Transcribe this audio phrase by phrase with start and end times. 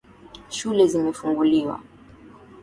[0.49, 1.79] Shule zimefunguliwa